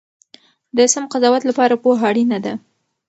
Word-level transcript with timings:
د 0.77 0.77
سم 0.93 1.03
قضاوت 1.13 1.43
لپاره 1.49 1.79
پوهه 1.83 2.03
اړینه 2.11 2.37
ده. 2.45 2.53